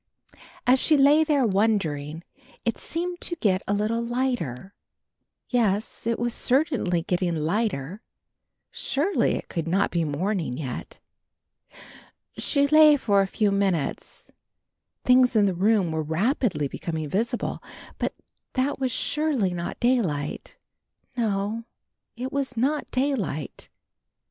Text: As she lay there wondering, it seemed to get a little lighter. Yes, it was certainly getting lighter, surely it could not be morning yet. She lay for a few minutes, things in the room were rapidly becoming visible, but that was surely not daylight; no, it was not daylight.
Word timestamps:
As 0.65 0.79
she 0.79 0.97
lay 0.97 1.23
there 1.23 1.45
wondering, 1.45 2.23
it 2.65 2.79
seemed 2.79 3.21
to 3.21 3.35
get 3.35 3.61
a 3.67 3.73
little 3.75 4.01
lighter. 4.03 4.73
Yes, 5.47 6.07
it 6.07 6.17
was 6.17 6.33
certainly 6.33 7.03
getting 7.03 7.35
lighter, 7.35 8.01
surely 8.71 9.35
it 9.35 9.47
could 9.47 9.67
not 9.67 9.91
be 9.91 10.03
morning 10.03 10.57
yet. 10.57 10.99
She 12.35 12.65
lay 12.65 12.97
for 12.97 13.21
a 13.21 13.27
few 13.27 13.51
minutes, 13.51 14.31
things 15.05 15.35
in 15.35 15.45
the 15.45 15.53
room 15.53 15.91
were 15.91 16.01
rapidly 16.01 16.67
becoming 16.67 17.07
visible, 17.07 17.61
but 17.99 18.15
that 18.53 18.79
was 18.79 18.91
surely 18.91 19.53
not 19.53 19.79
daylight; 19.79 20.57
no, 21.15 21.63
it 22.17 22.31
was 22.33 22.57
not 22.57 22.89
daylight. 22.89 23.69